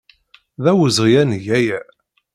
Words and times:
D 0.63 0.65
awezɣi 0.71 1.13
ad 1.21 1.25
neg 1.29 1.45
aya. 1.57 1.79